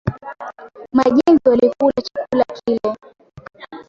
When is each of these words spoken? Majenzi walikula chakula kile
Majenzi 0.93 1.49
walikula 1.49 1.93
chakula 2.01 2.43
kile 2.65 2.97